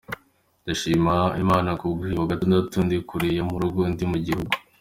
Ndashima 0.63 1.15
Imana 1.43 1.69
kubwuyu 1.79 2.19
wa 2.19 2.29
Gatandatu 2.31 2.75
ndi 2.85 2.97
kure 3.09 3.27
yo 3.37 3.43
mu 3.49 3.55
rugo, 3.61 3.81
ndi 3.91 4.05
mu 4.11 4.17
gihugu. 4.25 4.51